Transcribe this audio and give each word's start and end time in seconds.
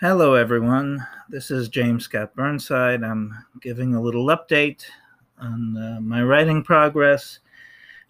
Hello, 0.00 0.34
everyone. 0.34 1.06
This 1.28 1.52
is 1.52 1.68
James 1.68 2.04
Scott 2.04 2.34
Byrnside. 2.34 3.08
I'm 3.08 3.32
giving 3.60 3.94
a 3.94 4.02
little 4.02 4.26
update 4.26 4.82
on 5.38 5.76
uh, 5.76 6.00
my 6.00 6.20
writing 6.20 6.64
progress. 6.64 7.38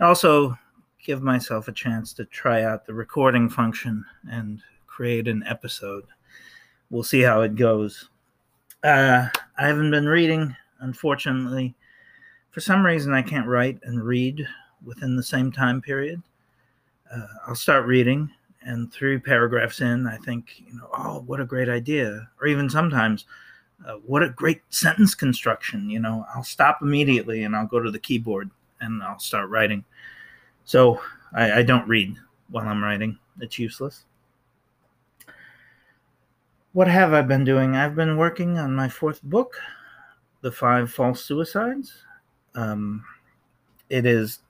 Also, 0.00 0.56
give 1.04 1.22
myself 1.22 1.68
a 1.68 1.72
chance 1.72 2.14
to 2.14 2.24
try 2.24 2.62
out 2.62 2.86
the 2.86 2.94
recording 2.94 3.50
function 3.50 4.02
and 4.30 4.62
create 4.86 5.28
an 5.28 5.44
episode. 5.46 6.04
We'll 6.88 7.02
see 7.02 7.20
how 7.20 7.42
it 7.42 7.54
goes. 7.54 8.08
Uh, 8.82 9.28
I 9.58 9.66
haven't 9.66 9.90
been 9.90 10.06
reading, 10.06 10.56
unfortunately. 10.80 11.74
For 12.50 12.60
some 12.60 12.84
reason, 12.84 13.12
I 13.12 13.20
can't 13.20 13.46
write 13.46 13.78
and 13.82 14.02
read 14.02 14.48
within 14.82 15.16
the 15.16 15.22
same 15.22 15.52
time 15.52 15.82
period. 15.82 16.22
Uh, 17.14 17.26
I'll 17.46 17.54
start 17.54 17.84
reading 17.84 18.30
and 18.64 18.92
three 18.92 19.18
paragraphs 19.18 19.80
in, 19.80 20.06
I 20.06 20.16
think, 20.16 20.62
you 20.66 20.74
know, 20.74 20.88
oh, 20.96 21.24
what 21.26 21.40
a 21.40 21.44
great 21.44 21.68
idea. 21.68 22.28
Or 22.40 22.46
even 22.46 22.68
sometimes, 22.68 23.26
uh, 23.86 23.94
what 24.06 24.22
a 24.22 24.30
great 24.30 24.62
sentence 24.70 25.14
construction. 25.14 25.90
You 25.90 26.00
know, 26.00 26.24
I'll 26.34 26.44
stop 26.44 26.78
immediately 26.80 27.44
and 27.44 27.54
I'll 27.54 27.66
go 27.66 27.80
to 27.80 27.90
the 27.90 27.98
keyboard 27.98 28.50
and 28.80 29.02
I'll 29.02 29.18
start 29.18 29.50
writing. 29.50 29.84
So 30.64 31.00
I, 31.34 31.60
I 31.60 31.62
don't 31.62 31.88
read 31.88 32.16
while 32.50 32.66
I'm 32.66 32.82
writing, 32.82 33.18
it's 33.40 33.58
useless. 33.58 34.04
What 36.72 36.88
have 36.88 37.12
I 37.12 37.22
been 37.22 37.44
doing? 37.44 37.76
I've 37.76 37.94
been 37.94 38.16
working 38.16 38.58
on 38.58 38.74
my 38.74 38.88
fourth 38.88 39.22
book, 39.22 39.56
The 40.40 40.50
Five 40.50 40.90
False 40.90 41.24
Suicides. 41.24 41.92
Um, 42.54 43.04
it 43.90 44.06
is 44.06 44.40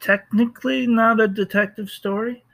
technically 0.00 0.86
not 0.86 1.20
a 1.20 1.28
detective 1.28 1.90
story 1.90 2.44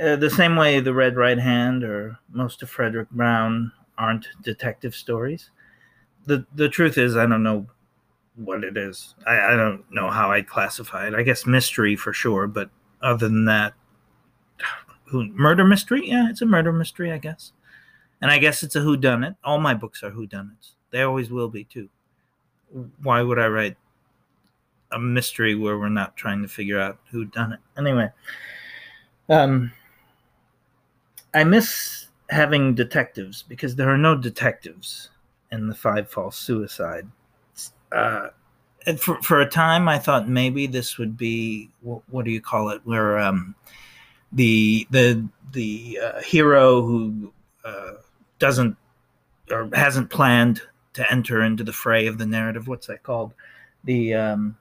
uh, 0.00 0.16
the 0.16 0.30
same 0.30 0.56
way 0.56 0.80
the 0.80 0.94
Red 0.94 1.16
Right 1.16 1.38
Hand 1.38 1.84
or 1.84 2.18
most 2.30 2.62
of 2.62 2.70
Fredric 2.70 3.10
Brown 3.10 3.72
aren't 3.96 4.28
detective 4.42 4.94
stories. 4.94 5.50
The 6.26 6.46
the 6.54 6.68
truth 6.68 6.98
is 6.98 7.16
I 7.16 7.26
don't 7.26 7.42
know 7.42 7.66
what 8.36 8.64
it 8.64 8.76
is. 8.76 9.14
I, 9.26 9.52
I 9.52 9.56
don't 9.56 9.84
know 9.90 10.10
how 10.10 10.30
I'd 10.30 10.48
classify 10.48 11.08
it. 11.08 11.14
I 11.14 11.22
guess 11.22 11.46
mystery 11.46 11.96
for 11.96 12.12
sure, 12.12 12.46
but 12.46 12.70
other 13.02 13.28
than 13.28 13.44
that, 13.46 13.74
who, 15.04 15.28
murder 15.32 15.64
mystery? 15.64 16.08
Yeah, 16.08 16.30
it's 16.30 16.42
a 16.42 16.46
murder 16.46 16.72
mystery, 16.72 17.12
I 17.12 17.18
guess. 17.18 17.52
And 18.20 18.30
I 18.30 18.38
guess 18.38 18.62
it's 18.62 18.76
a 18.76 18.80
who 18.80 18.96
done 18.96 19.24
it. 19.24 19.34
All 19.44 19.58
my 19.58 19.74
books 19.74 20.02
are 20.02 20.10
who 20.10 20.26
done 20.26 20.56
it. 20.58 20.68
They 20.90 21.02
always 21.02 21.30
will 21.30 21.48
be 21.48 21.64
too. 21.64 21.88
Why 23.02 23.22
would 23.22 23.38
I 23.38 23.48
write 23.48 23.76
a 24.90 24.98
mystery 24.98 25.54
where 25.54 25.78
we're 25.78 25.88
not 25.88 26.16
trying 26.16 26.42
to 26.42 26.48
figure 26.48 26.80
out 26.80 26.98
who 27.10 27.24
done 27.24 27.52
it? 27.52 27.60
Anyway, 27.76 28.10
um, 29.28 29.72
I 31.38 31.44
miss 31.44 32.08
having 32.30 32.74
detectives 32.74 33.44
because 33.44 33.76
there 33.76 33.88
are 33.88 33.96
no 33.96 34.16
detectives 34.16 35.10
in 35.52 35.68
the 35.68 35.74
Five 35.74 36.10
False 36.10 36.36
Suicide. 36.36 37.06
Uh, 37.92 38.30
and 38.86 39.00
for 39.00 39.22
for 39.22 39.40
a 39.40 39.48
time, 39.48 39.88
I 39.88 40.00
thought 40.00 40.28
maybe 40.28 40.66
this 40.66 40.98
would 40.98 41.16
be 41.16 41.70
what, 41.80 42.02
what 42.10 42.24
do 42.24 42.32
you 42.32 42.40
call 42.40 42.70
it, 42.70 42.80
where 42.82 43.20
um, 43.20 43.54
the 44.32 44.88
the 44.90 45.28
the 45.52 46.00
uh, 46.02 46.20
hero 46.22 46.82
who 46.82 47.32
uh, 47.64 47.92
doesn't 48.40 48.76
or 49.48 49.70
hasn't 49.74 50.10
planned 50.10 50.60
to 50.94 51.08
enter 51.08 51.44
into 51.44 51.62
the 51.62 51.72
fray 51.72 52.08
of 52.08 52.18
the 52.18 52.26
narrative. 52.26 52.66
What's 52.66 52.88
that 52.88 53.04
called? 53.04 53.32
The 53.84 54.14
um, 54.14 54.56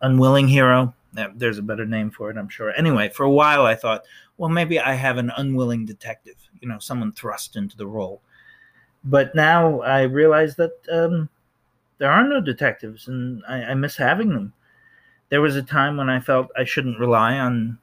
unwilling 0.00 0.46
hero 0.46 0.94
there's 1.34 1.58
a 1.58 1.62
better 1.62 1.86
name 1.86 2.10
for 2.10 2.30
it, 2.30 2.36
I'm 2.36 2.48
sure. 2.48 2.72
Anyway, 2.72 3.08
for 3.08 3.24
a 3.24 3.30
while 3.30 3.66
I 3.66 3.74
thought, 3.74 4.04
well, 4.36 4.50
maybe 4.50 4.78
I 4.78 4.94
have 4.94 5.18
an 5.18 5.32
unwilling 5.36 5.84
detective, 5.84 6.36
you 6.60 6.68
know, 6.68 6.78
someone 6.78 7.12
thrust 7.12 7.56
into 7.56 7.76
the 7.76 7.86
role. 7.86 8.22
But 9.04 9.34
now 9.34 9.80
I 9.80 10.02
realize 10.02 10.56
that 10.56 10.72
um, 10.90 11.28
there 11.98 12.10
are 12.10 12.26
no 12.26 12.40
detectives, 12.40 13.08
and 13.08 13.42
I, 13.48 13.62
I 13.64 13.74
miss 13.74 13.96
having 13.96 14.30
them. 14.30 14.52
There 15.28 15.40
was 15.40 15.56
a 15.56 15.62
time 15.62 15.96
when 15.96 16.10
I 16.10 16.20
felt 16.20 16.48
I 16.56 16.64
shouldn't 16.64 16.98
rely 16.98 17.38
on 17.38 17.78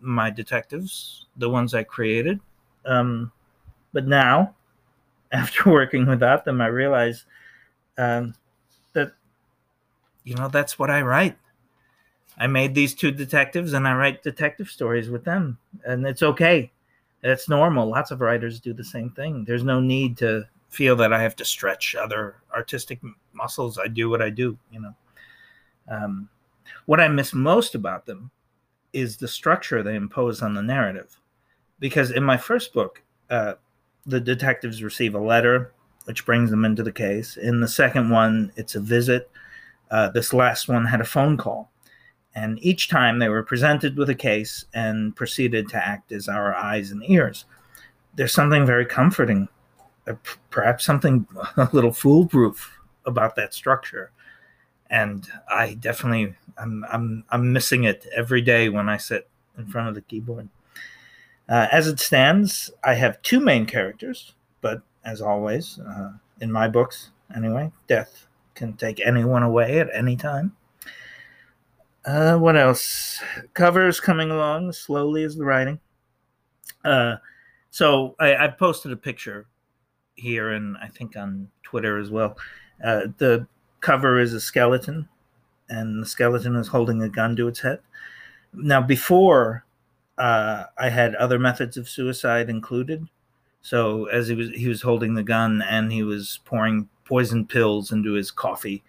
my 0.00 0.30
detectives, 0.30 1.26
the 1.36 1.50
ones 1.50 1.74
I 1.74 1.82
created. 1.82 2.40
Um, 2.84 3.32
but 3.92 4.06
now, 4.06 4.54
after 5.32 5.70
working 5.70 6.06
without 6.06 6.44
them, 6.44 6.60
I 6.60 6.66
realize 6.66 7.24
um, 7.98 8.34
that, 8.92 9.12
you 10.24 10.34
know, 10.36 10.48
that's 10.48 10.78
what 10.78 10.90
I 10.90 11.02
write. 11.02 11.36
I 12.38 12.46
made 12.46 12.74
these 12.74 12.94
two 12.94 13.10
detectives 13.10 13.72
and 13.72 13.88
I 13.88 13.94
write 13.94 14.22
detective 14.22 14.68
stories 14.68 15.08
with 15.08 15.24
them. 15.24 15.58
And 15.84 16.06
it's 16.06 16.22
okay. 16.22 16.70
It's 17.22 17.48
normal. 17.48 17.88
Lots 17.88 18.10
of 18.10 18.20
writers 18.20 18.60
do 18.60 18.74
the 18.74 18.84
same 18.84 19.10
thing. 19.10 19.44
There's 19.44 19.64
no 19.64 19.80
need 19.80 20.18
to 20.18 20.46
feel 20.68 20.96
that 20.96 21.12
I 21.12 21.22
have 21.22 21.36
to 21.36 21.44
stretch 21.44 21.94
other 21.94 22.36
artistic 22.54 23.00
muscles. 23.32 23.78
I 23.78 23.88
do 23.88 24.10
what 24.10 24.20
I 24.20 24.30
do, 24.30 24.58
you 24.70 24.80
know. 24.80 24.94
Um, 25.88 26.28
what 26.84 27.00
I 27.00 27.08
miss 27.08 27.32
most 27.32 27.74
about 27.74 28.06
them 28.06 28.30
is 28.92 29.16
the 29.16 29.28
structure 29.28 29.82
they 29.82 29.94
impose 29.94 30.42
on 30.42 30.54
the 30.54 30.62
narrative. 30.62 31.18
Because 31.78 32.10
in 32.10 32.22
my 32.22 32.36
first 32.36 32.72
book, 32.72 33.02
uh, 33.30 33.54
the 34.04 34.20
detectives 34.20 34.82
receive 34.82 35.14
a 35.14 35.20
letter 35.20 35.72
which 36.04 36.24
brings 36.24 36.50
them 36.50 36.64
into 36.64 36.84
the 36.84 36.92
case. 36.92 37.36
In 37.36 37.60
the 37.60 37.68
second 37.68 38.10
one, 38.10 38.52
it's 38.54 38.76
a 38.76 38.80
visit. 38.80 39.28
Uh, 39.90 40.08
this 40.10 40.32
last 40.32 40.68
one 40.68 40.84
had 40.84 41.00
a 41.00 41.04
phone 41.04 41.36
call 41.36 41.70
and 42.36 42.62
each 42.62 42.90
time 42.90 43.18
they 43.18 43.30
were 43.30 43.42
presented 43.42 43.96
with 43.96 44.10
a 44.10 44.14
case 44.14 44.66
and 44.74 45.16
proceeded 45.16 45.70
to 45.70 45.84
act 45.84 46.12
as 46.12 46.28
our 46.28 46.54
eyes 46.54 46.90
and 46.90 47.02
ears. 47.08 47.46
There's 48.14 48.34
something 48.34 48.66
very 48.66 48.84
comforting, 48.84 49.48
uh, 50.06 50.14
perhaps 50.50 50.84
something 50.84 51.26
a 51.56 51.70
little 51.72 51.94
foolproof 51.94 52.78
about 53.06 53.36
that 53.36 53.54
structure. 53.54 54.12
And 54.90 55.26
I 55.48 55.74
definitely, 55.74 56.34
I'm, 56.58 56.84
I'm, 56.92 57.24
I'm 57.30 57.52
missing 57.54 57.84
it 57.84 58.06
every 58.14 58.42
day 58.42 58.68
when 58.68 58.90
I 58.90 58.98
sit 58.98 59.28
in 59.56 59.66
front 59.66 59.88
of 59.88 59.94
the 59.94 60.02
keyboard. 60.02 60.50
Uh, 61.48 61.68
as 61.72 61.86
it 61.86 61.98
stands, 61.98 62.70
I 62.84 62.94
have 62.94 63.22
two 63.22 63.40
main 63.40 63.64
characters, 63.64 64.34
but 64.60 64.82
as 65.06 65.22
always, 65.22 65.78
uh, 65.78 66.10
in 66.42 66.52
my 66.52 66.68
books 66.68 67.12
anyway, 67.34 67.72
death 67.86 68.26
can 68.54 68.74
take 68.74 69.00
anyone 69.00 69.42
away 69.42 69.78
at 69.78 69.88
any 69.94 70.16
time. 70.16 70.54
Uh, 72.06 72.38
what 72.38 72.56
else? 72.56 73.20
Covers 73.54 73.98
coming 73.98 74.30
along 74.30 74.72
slowly 74.72 75.24
as 75.24 75.34
the 75.34 75.44
writing. 75.44 75.80
Uh, 76.84 77.16
so 77.70 78.14
I, 78.20 78.36
I 78.36 78.48
posted 78.48 78.92
a 78.92 78.96
picture 78.96 79.46
here 80.14 80.52
and 80.52 80.76
I 80.80 80.86
think 80.86 81.16
on 81.16 81.48
Twitter 81.64 81.98
as 81.98 82.10
well. 82.10 82.36
Uh, 82.82 83.08
the 83.18 83.46
cover 83.80 84.20
is 84.20 84.32
a 84.32 84.40
skeleton, 84.40 85.08
and 85.68 86.02
the 86.02 86.06
skeleton 86.06 86.54
is 86.56 86.68
holding 86.68 87.02
a 87.02 87.08
gun 87.08 87.34
to 87.36 87.48
its 87.48 87.60
head. 87.60 87.80
Now, 88.52 88.80
before 88.80 89.64
uh, 90.16 90.64
I 90.78 90.88
had 90.88 91.14
other 91.16 91.38
methods 91.38 91.76
of 91.76 91.88
suicide 91.88 92.48
included. 92.48 93.08
So 93.62 94.04
as 94.06 94.28
he 94.28 94.34
was 94.34 94.50
he 94.50 94.68
was 94.68 94.82
holding 94.82 95.14
the 95.14 95.24
gun 95.24 95.60
and 95.62 95.90
he 95.92 96.04
was 96.04 96.38
pouring 96.44 96.88
poison 97.04 97.46
pills 97.46 97.90
into 97.90 98.12
his 98.12 98.30
coffee 98.30 98.84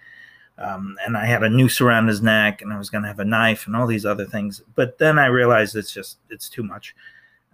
um, 0.57 0.97
and 1.05 1.15
I 1.15 1.25
had 1.25 1.43
a 1.43 1.49
noose 1.49 1.81
around 1.81 2.07
his 2.07 2.21
neck, 2.21 2.61
and 2.61 2.73
I 2.73 2.77
was 2.77 2.89
going 2.89 3.03
to 3.03 3.07
have 3.07 3.19
a 3.19 3.25
knife 3.25 3.67
and 3.67 3.75
all 3.75 3.87
these 3.87 4.05
other 4.05 4.25
things. 4.25 4.61
But 4.75 4.97
then 4.97 5.19
I 5.19 5.27
realized 5.27 5.75
it's 5.75 5.93
just 5.93 6.17
it's 6.29 6.49
too 6.49 6.63
much. 6.63 6.95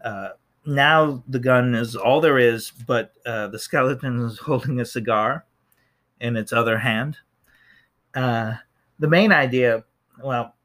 Uh, 0.04 0.30
now 0.66 1.24
the 1.28 1.40
gun 1.40 1.76
is 1.76 1.96
all 1.96 2.22
there 2.22 2.38
is, 2.40 2.72
but 2.88 3.14
uh, 3.26 3.48
the 3.48 3.60
skeleton 3.60 4.26
is 4.26 4.38
holding 4.46 4.80
a 4.80 4.86
cigar 4.86 5.46
in 6.22 6.38
its 6.38 6.54
other 6.54 6.78
hand. 6.78 7.18
Uh, 8.16 8.54
the 9.00 9.08
main 9.08 9.32
idea, 9.32 9.84
well, 10.24 10.56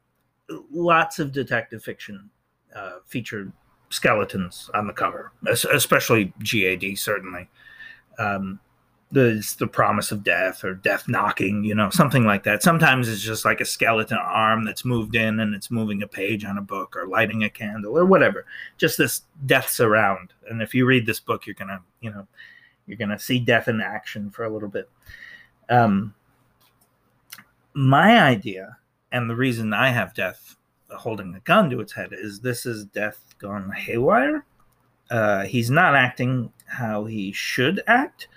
lots 0.70 1.18
of 1.18 1.32
detective 1.32 1.82
fiction 1.82 2.30
uh, 2.74 2.98
featured 3.06 3.52
skeletons 3.90 4.70
on 4.74 4.86
the 4.86 4.92
cover, 4.92 5.32
especially 5.46 6.32
GAD, 6.42 6.96
certainly. 6.98 7.48
Um, 8.18 8.60
the 9.10 9.56
the 9.58 9.66
promise 9.66 10.12
of 10.12 10.22
death 10.22 10.64
or 10.64 10.74
death 10.74 11.08
knocking, 11.08 11.64
you 11.64 11.74
know, 11.74 11.88
something 11.90 12.24
like 12.24 12.42
that. 12.44 12.62
Sometimes 12.62 13.08
it's 13.08 13.22
just 13.22 13.44
like 13.44 13.60
a 13.60 13.64
skeleton 13.64 14.18
arm 14.18 14.64
that's 14.64 14.84
moved 14.84 15.14
in 15.14 15.40
and 15.40 15.54
it's 15.54 15.70
moving 15.70 16.02
a 16.02 16.06
page 16.06 16.44
on 16.44 16.58
a 16.58 16.62
book 16.62 16.94
or 16.94 17.06
lighting 17.06 17.42
a 17.42 17.50
candle 17.50 17.96
or 17.96 18.04
whatever. 18.04 18.44
Just 18.76 18.98
this 18.98 19.22
death's 19.46 19.80
around. 19.80 20.34
And 20.50 20.60
if 20.60 20.74
you 20.74 20.84
read 20.84 21.06
this 21.06 21.20
book, 21.20 21.46
you're 21.46 21.54
gonna, 21.54 21.80
you 22.00 22.10
know, 22.10 22.26
you're 22.86 22.98
gonna 22.98 23.18
see 23.18 23.38
death 23.38 23.68
in 23.68 23.80
action 23.80 24.30
for 24.30 24.44
a 24.44 24.52
little 24.52 24.68
bit. 24.68 24.90
Um, 25.70 26.14
my 27.72 28.20
idea 28.20 28.76
and 29.10 29.30
the 29.30 29.36
reason 29.36 29.72
I 29.72 29.88
have 29.88 30.12
death 30.12 30.56
holding 30.90 31.34
a 31.34 31.40
gun 31.40 31.70
to 31.70 31.80
its 31.80 31.92
head 31.92 32.10
is 32.12 32.40
this 32.40 32.66
is 32.66 32.84
death 32.84 33.24
gone 33.38 33.70
haywire. 33.70 34.44
Uh, 35.10 35.44
he's 35.44 35.70
not 35.70 35.94
acting 35.94 36.52
how 36.66 37.06
he 37.06 37.32
should 37.32 37.82
act 37.86 38.28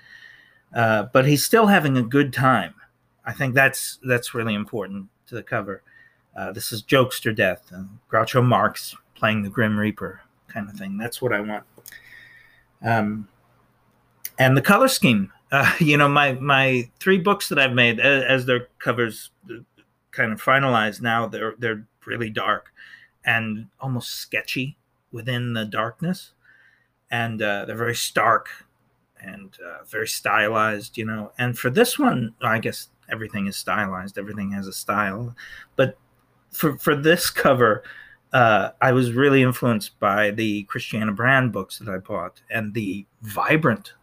uh, 0.73 1.03
but 1.13 1.25
he's 1.25 1.44
still 1.44 1.68
having 1.68 1.97
a 1.97 2.03
good 2.03 2.33
time. 2.33 2.73
I 3.25 3.33
think 3.33 3.53
that's 3.53 4.00
that's 4.03 4.33
really 4.33 4.53
important 4.53 5.07
to 5.27 5.35
the 5.35 5.44
cover. 5.44 5.83
Uh, 6.35 6.51
this 6.51 6.71
is 6.71 6.81
jokester 6.81 7.35
death, 7.35 7.69
and 7.71 8.00
Groucho 8.12 8.44
Marx 8.44 8.95
playing 9.15 9.44
the 9.44 9.50
Grim 9.50 9.77
Reaper 9.77 10.21
kind 10.47 10.69
of 10.69 10.75
thing. 10.75 10.97
That's 10.97 11.21
what 11.21 11.33
I 11.33 11.41
want. 11.41 11.63
Um, 12.83 13.27
and 14.39 14.57
the 14.57 14.62
color 14.62 14.88
scheme. 14.88 15.31
Uh, 15.51 15.71
you 15.79 15.97
know, 15.97 16.07
my 16.07 16.33
my 16.33 16.89
three 17.00 17.17
books 17.17 17.50
that 17.50 17.59
I've 17.59 17.74
made 17.74 18.00
as, 18.00 18.24
as 18.24 18.45
their 18.45 18.67
covers 18.79 19.31
kind 20.12 20.31
of 20.33 20.41
finalized 20.41 21.01
now, 21.01 21.27
they're 21.27 21.56
they're 21.57 21.85
really 22.06 22.29
dark 22.29 22.74
and 23.24 23.67
almost 23.79 24.15
sketchy 24.15 24.77
within 25.12 25.53
the 25.53 25.65
darkness, 25.65 26.31
and 27.12 27.41
uh, 27.41 27.65
they're 27.65 27.75
very 27.75 27.95
stark 27.95 28.50
and 29.21 29.57
uh, 29.65 29.83
very 29.85 30.07
stylized. 30.07 30.97
You 30.97 31.06
know, 31.06 31.31
and 31.38 31.57
for 31.57 31.69
this 31.69 31.97
one, 31.97 32.33
I 32.41 32.59
guess 32.59 32.89
everything 33.09 33.47
is 33.47 33.57
stylized. 33.57 34.18
Everything 34.18 34.51
has 34.51 34.68
a 34.68 34.73
style, 34.73 35.35
but 35.75 35.97
for 36.51 36.77
for 36.77 36.95
this 36.95 37.29
cover, 37.29 37.83
uh, 38.33 38.69
I 38.81 38.91
was 38.91 39.13
really 39.13 39.41
influenced 39.41 40.00
by 40.00 40.31
the 40.31 40.65
Christianna 40.65 41.15
Brand 41.15 41.51
books 41.51 41.79
that 41.79 41.89
I 41.89 41.97
bought 41.97 42.41
and 42.50 42.73
the 42.73 43.06
vibrant, 43.21 43.94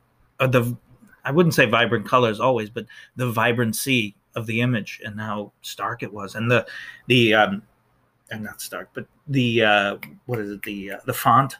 uh, 0.40 0.46
the 0.46 0.76
I 1.24 1.30
wouldn't 1.30 1.54
say 1.54 1.66
vibrant 1.66 2.06
colors 2.06 2.40
always, 2.40 2.70
but 2.70 2.86
the 3.16 3.30
vibrancy 3.30 4.14
of 4.34 4.46
the 4.46 4.60
image 4.60 5.00
and 5.04 5.20
how 5.20 5.52
stark 5.62 6.02
it 6.02 6.12
was, 6.12 6.34
and 6.34 6.50
the 6.50 6.66
the 7.06 7.34
um, 7.34 7.62
and 8.30 8.44
not 8.44 8.60
stark, 8.60 8.90
but 8.94 9.06
the 9.26 9.62
uh, 9.62 9.96
what 10.26 10.38
is 10.38 10.50
it 10.50 10.62
the 10.62 10.92
uh, 10.92 10.98
the 11.06 11.12
font 11.12 11.56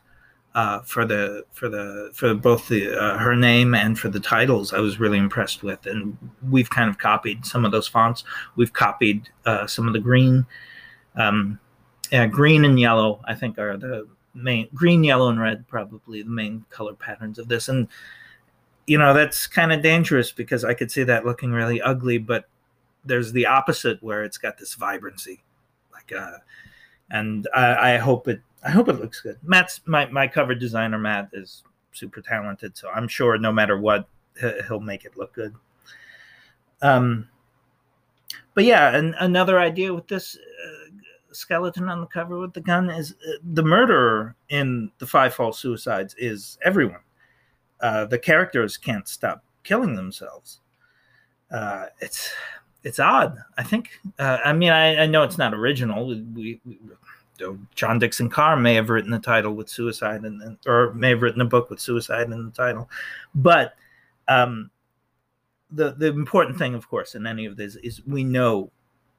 uh, 0.54 0.80
for 0.80 1.04
the 1.04 1.44
for 1.52 1.68
the 1.68 2.10
for 2.14 2.34
both 2.34 2.68
the 2.68 2.92
uh, 2.92 3.18
her 3.18 3.36
name 3.36 3.74
and 3.74 3.98
for 3.98 4.08
the 4.08 4.20
titles 4.20 4.72
I 4.72 4.80
was 4.80 4.98
really 4.98 5.18
impressed 5.18 5.62
with. 5.62 5.86
And 5.86 6.16
we've 6.50 6.70
kind 6.70 6.88
of 6.88 6.98
copied 6.98 7.44
some 7.44 7.64
of 7.64 7.72
those 7.72 7.86
fonts. 7.86 8.24
We've 8.56 8.72
copied 8.72 9.28
uh, 9.46 9.66
some 9.66 9.86
of 9.86 9.92
the 9.92 10.00
green 10.00 10.46
um, 11.16 11.58
green 12.30 12.64
and 12.64 12.80
yellow 12.80 13.20
I 13.24 13.34
think 13.34 13.58
are 13.58 13.76
the 13.76 14.08
main 14.34 14.68
green 14.74 15.04
yellow 15.04 15.28
and 15.28 15.40
red 15.40 15.68
probably 15.68 16.22
the 16.22 16.30
main 16.30 16.64
color 16.70 16.94
patterns 16.94 17.38
of 17.38 17.48
this. 17.48 17.68
And 17.68 17.88
you 18.86 18.96
know 18.96 19.12
that's 19.12 19.46
kind 19.46 19.72
of 19.72 19.82
dangerous 19.82 20.32
because 20.32 20.64
I 20.64 20.74
could 20.74 20.90
see 20.90 21.02
that 21.04 21.26
looking 21.26 21.52
really 21.52 21.80
ugly 21.82 22.18
but 22.18 22.48
there's 23.04 23.32
the 23.32 23.46
opposite 23.46 24.02
where 24.02 24.24
it's 24.24 24.38
got 24.38 24.58
this 24.58 24.74
vibrancy. 24.74 25.44
Like 25.92 26.10
uh 26.12 26.38
and 27.10 27.48
I, 27.54 27.94
I 27.94 27.96
hope 27.98 28.28
it 28.28 28.40
I 28.64 28.70
hope 28.70 28.88
it 28.88 29.00
looks 29.00 29.20
good. 29.20 29.38
Matt's 29.42 29.80
my 29.86 30.06
my 30.06 30.26
cover 30.26 30.54
designer. 30.54 30.98
Matt 30.98 31.30
is 31.32 31.62
super 31.92 32.20
talented, 32.20 32.76
so 32.76 32.88
I'm 32.90 33.08
sure 33.08 33.38
no 33.38 33.52
matter 33.52 33.78
what, 33.78 34.08
he'll 34.66 34.80
make 34.80 35.04
it 35.04 35.16
look 35.16 35.34
good. 35.34 35.54
Um, 36.82 37.28
but 38.54 38.64
yeah, 38.64 38.96
and 38.96 39.14
another 39.20 39.58
idea 39.58 39.94
with 39.94 40.08
this 40.08 40.36
uh, 40.36 40.90
skeleton 41.32 41.88
on 41.88 42.00
the 42.00 42.06
cover 42.06 42.38
with 42.38 42.52
the 42.52 42.60
gun 42.60 42.90
is 42.90 43.12
uh, 43.12 43.32
the 43.52 43.62
murderer 43.62 44.34
in 44.48 44.90
the 44.98 45.06
Five 45.06 45.34
False 45.34 45.58
Suicides 45.58 46.14
is 46.18 46.58
everyone. 46.64 47.00
Uh, 47.80 48.04
the 48.06 48.18
characters 48.18 48.76
can't 48.76 49.06
stop 49.06 49.44
killing 49.62 49.94
themselves. 49.94 50.60
Uh, 51.50 51.86
it's 52.00 52.32
it's 52.84 52.98
odd. 52.98 53.38
I 53.56 53.62
think. 53.62 53.90
Uh, 54.18 54.38
I 54.44 54.52
mean, 54.52 54.70
I, 54.70 55.02
I, 55.02 55.06
know 55.06 55.22
it's 55.22 55.38
not 55.38 55.54
original. 55.54 56.06
We, 56.06 56.60
we, 56.64 56.78
John 57.74 57.98
Dickson 57.98 58.28
Carr 58.28 58.56
may 58.56 58.74
have 58.74 58.90
written 58.90 59.10
the 59.10 59.18
title 59.18 59.54
with 59.54 59.68
suicide, 59.68 60.22
and 60.22 60.58
or 60.66 60.92
may 60.94 61.10
have 61.10 61.22
written 61.22 61.40
a 61.40 61.46
book 61.46 61.70
with 61.70 61.80
suicide 61.80 62.30
in 62.30 62.44
the 62.44 62.50
title, 62.52 62.88
but 63.34 63.74
um, 64.28 64.70
the 65.70 65.92
the 65.92 66.06
important 66.06 66.58
thing, 66.58 66.74
of 66.74 66.88
course, 66.88 67.14
in 67.14 67.26
any 67.26 67.46
of 67.46 67.56
this 67.56 67.76
is 67.76 68.04
we 68.06 68.24
know 68.24 68.70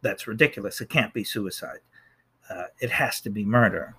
that's 0.02 0.28
ridiculous. 0.28 0.82
It 0.82 0.90
can't 0.90 1.14
be 1.14 1.24
suicide. 1.24 1.80
Uh, 2.50 2.66
it 2.80 2.90
has 2.90 3.22
to 3.22 3.30
be 3.30 3.46
murder. 3.46 3.96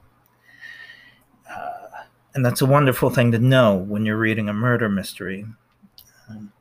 Uh, 1.49 2.05
and 2.35 2.45
that's 2.45 2.61
a 2.61 2.67
wonderful 2.67 3.11
thing 3.11 3.33
to 3.33 3.39
know 3.39 3.77
when 3.77 4.07
you're 4.07 4.17
reading 4.17 4.49
a 4.49 4.53
murder 4.53 4.89
mystery. 4.89 5.47
Um, 6.29 6.53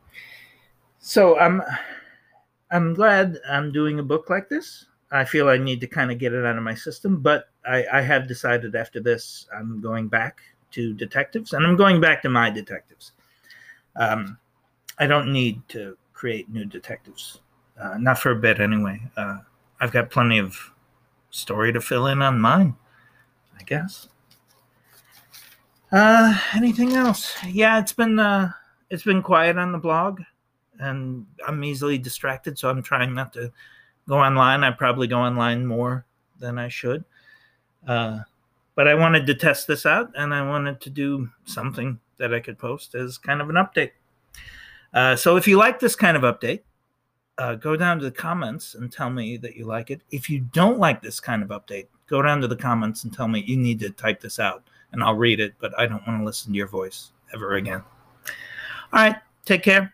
so 1.00 1.38
I'm 1.40 1.62
I'm 2.72 2.94
glad 2.94 3.38
I'm 3.50 3.72
doing 3.72 4.00
a 4.00 4.04
book 4.04 4.30
like 4.30 4.50
this. 4.50 4.86
I 5.12 5.26
feel 5.26 5.50
I 5.50 5.58
need 5.58 5.82
to 5.82 5.88
kind 5.88 6.12
of 6.12 6.20
get 6.20 6.34
it 6.34 6.46
out 6.46 6.58
of 6.58 6.64
my 6.64 6.76
system, 6.76 7.20
but 7.20 7.50
I, 7.66 7.86
I 7.92 8.02
have 8.02 8.28
decided 8.28 8.76
after 8.76 9.00
this 9.00 9.48
I'm 9.56 9.82
going 9.82 10.08
back 10.08 10.42
to 10.72 10.94
detectives, 10.94 11.54
and 11.54 11.66
I'm 11.66 11.76
going 11.76 12.00
back 12.00 12.22
to 12.22 12.30
my 12.30 12.52
detectives. 12.52 13.14
Um, 13.96 14.38
I 15.00 15.08
don't 15.08 15.34
need 15.34 15.68
to 15.70 15.98
create 16.14 16.50
new 16.50 16.66
detectives, 16.66 17.42
uh, 17.82 17.98
not 17.98 18.20
for 18.20 18.32
a 18.32 18.36
bit 18.36 18.60
anyway. 18.60 19.02
Uh, 19.18 19.40
I've 19.80 19.92
got 19.92 20.12
plenty 20.12 20.38
of 20.38 20.56
story 21.32 21.74
to 21.74 21.82
fill 21.82 22.08
in 22.08 22.22
on 22.22 22.40
mine, 22.40 22.76
I 23.60 23.64
guess. 23.64 24.10
Uh, 25.92 26.38
anything 26.54 26.94
else? 26.94 27.36
Yeah, 27.48 27.80
it's 27.80 27.94
been 27.94 28.20
uh, 28.20 28.52
it's 28.92 29.04
been 29.04 29.24
quiet 29.24 29.58
on 29.58 29.72
the 29.72 29.80
blog, 29.80 30.22
and 30.80 31.26
I'm 31.48 31.64
easily 31.64 31.98
distracted, 31.98 32.58
so 32.58 32.70
I'm 32.70 32.82
trying 32.82 33.14
not 33.14 33.34
to 33.34 33.52
go 34.08 34.20
online. 34.20 34.64
I 34.64 34.72
probably 34.72 35.08
go 35.08 35.20
online 35.20 35.66
more 35.66 36.06
than 36.40 36.58
I 36.58 36.68
should. 36.68 37.04
Uh, 37.88 38.20
but 38.76 38.88
I 38.88 38.96
wanted 38.96 39.28
to 39.28 39.36
test 39.36 39.68
this 39.68 39.86
out 39.86 40.12
and 40.16 40.34
I 40.34 40.48
wanted 40.48 40.80
to 40.82 40.90
do 40.90 41.30
something 41.46 42.00
that 42.18 42.34
I 42.34 42.40
could 42.40 42.58
post 42.58 42.96
as 42.96 43.18
kind 43.18 43.42
of 43.42 43.50
an 43.50 43.56
update. 43.56 43.92
Uh, 44.94 45.16
so 45.16 45.36
if 45.36 45.48
you 45.48 45.58
like 45.58 45.80
this 45.80 45.96
kind 45.96 46.18
of 46.18 46.24
update, 46.24 46.62
uh, 47.38 47.56
go 47.56 47.76
down 47.76 48.00
to 48.00 48.06
the 48.06 48.12
comments 48.12 48.76
and 48.76 48.92
tell 48.92 49.10
me 49.10 49.38
that 49.38 49.56
you 49.56 49.66
like 49.66 49.92
it. 49.92 50.02
If 50.12 50.30
you 50.30 50.40
don't 50.40 50.80
like 50.80 51.02
this 51.02 51.20
kind 51.20 51.44
of 51.44 51.50
update, 51.50 51.88
go 52.08 52.22
down 52.22 52.42
to 52.42 52.48
the 52.48 52.56
comments 52.56 53.04
and 53.04 53.14
tell 53.14 53.28
me 53.28 53.44
you 53.46 53.58
need 53.58 53.80
to 53.80 53.90
type 53.92 54.20
this 54.20 54.40
out 54.40 54.64
and 54.92 55.04
I'll 55.04 55.16
read 55.16 55.40
it, 55.40 55.54
but 55.60 55.78
I 55.78 55.86
don't 55.86 56.06
want 56.08 56.20
to 56.20 56.26
listen 56.26 56.52
to 56.52 56.58
your 56.58 56.68
voice 56.68 57.12
ever 57.34 57.56
again. 57.56 57.84
All 58.92 59.04
right, 59.04 59.18
take 59.46 59.62
care, 59.62 59.94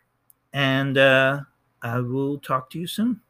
and 0.55 0.97
uh, 0.97 1.41
I 1.83 1.99
will 1.99 2.39
talk 2.39 2.71
to 2.71 2.79
you 2.79 2.87
soon. 2.87 3.21